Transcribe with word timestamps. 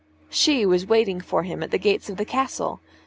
She 0.31 0.65
was 0.65 0.87
waiting 0.87 1.21
for 1.21 1.43
him 1.43 1.61
at 1.61 1.69
the 1.69 1.77
gates 1.77 2.09
of 2.09 2.17
the 2.17 2.25
castle. 2.25 2.79